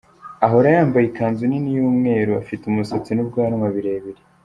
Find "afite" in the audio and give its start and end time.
2.41-2.63